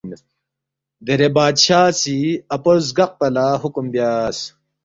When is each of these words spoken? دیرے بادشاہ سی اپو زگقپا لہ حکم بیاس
دیرے 1.05 1.29
بادشاہ 1.37 1.85
سی 2.01 2.17
اپو 2.55 2.73
زگقپا 2.87 3.27
لہ 3.35 3.45
حکم 3.63 3.85
بیاس 3.93 4.37